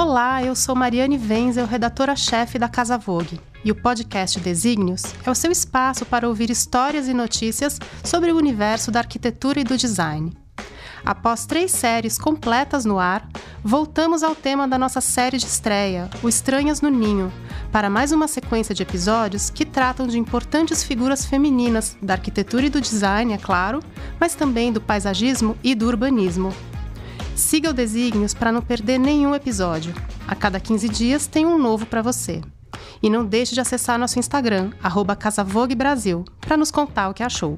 [0.00, 5.34] Olá, eu sou Mariane Wenzel, redatora-chefe da Casa Vogue, e o podcast Desígnios é o
[5.34, 10.32] seu espaço para ouvir histórias e notícias sobre o universo da arquitetura e do design.
[11.04, 13.28] Após três séries completas no ar,
[13.60, 17.32] voltamos ao tema da nossa série de estreia, O Estranhas no Ninho,
[17.72, 22.70] para mais uma sequência de episódios que tratam de importantes figuras femininas da arquitetura e
[22.70, 23.80] do design, é claro,
[24.20, 26.54] mas também do paisagismo e do urbanismo.
[27.38, 29.94] Siga o Desígnios para não perder nenhum episódio.
[30.26, 32.42] A cada 15 dias tem um novo para você.
[33.00, 35.16] E não deixe de acessar nosso Instagram, arroba
[35.76, 37.56] Brasil, para nos contar o que achou.